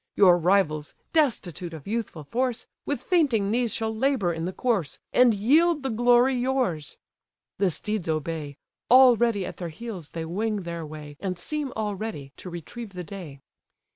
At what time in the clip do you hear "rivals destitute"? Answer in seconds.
0.39-1.75